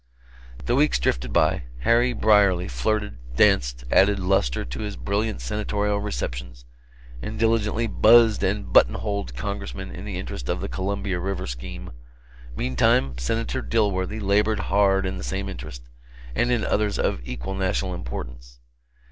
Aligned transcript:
The 0.65 0.73
weeks 0.75 0.97
drifted 0.97 1.31
by; 1.31 1.65
Harry 1.81 2.11
Brierly 2.11 2.67
flirted, 2.67 3.19
danced, 3.35 3.83
added 3.91 4.17
lustre 4.17 4.65
to 4.65 4.89
the 4.89 4.97
brilliant 4.97 5.41
Senatorial 5.41 5.99
receptions, 5.99 6.65
and 7.21 7.37
diligently 7.37 7.85
"buzzed" 7.85 8.41
and 8.43 8.73
"button 8.73 8.95
holed" 8.95 9.35
Congressmen 9.35 9.91
in 9.91 10.03
the 10.03 10.17
interest 10.17 10.49
of 10.49 10.59
the 10.59 10.67
Columbus 10.67 11.13
River 11.17 11.45
scheme; 11.45 11.91
meantime 12.57 13.15
Senator 13.19 13.61
Dilworthy 13.61 14.19
labored 14.19 14.61
hard 14.71 15.05
in 15.05 15.19
the 15.19 15.23
same 15.23 15.47
interest 15.47 15.83
and 16.33 16.51
in 16.51 16.65
others 16.65 16.97
of 16.97 17.21
equal 17.23 17.53
national 17.53 17.93
importance. 17.93 18.57